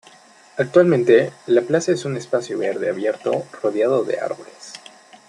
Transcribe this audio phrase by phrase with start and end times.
[0.57, 4.73] Actualmente, la plaza es un espacio verde abierto rodeado de árboles.